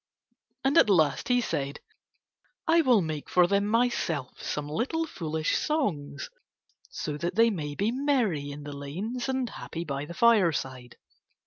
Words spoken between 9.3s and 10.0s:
happy